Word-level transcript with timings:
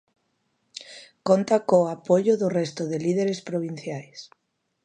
Conta 1.27 1.57
co 1.69 1.79
apoio 1.95 2.33
do 2.41 2.47
resto 2.59 2.81
de 2.91 2.97
líderes 3.05 3.39
provinciais. 3.49 4.19